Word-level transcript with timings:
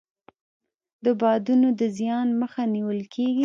د 1.05 1.07
بادونو 1.21 1.67
د 1.79 1.81
زیان 1.97 2.27
مخه 2.41 2.61
نیول 2.75 2.99
کیږي. 3.13 3.39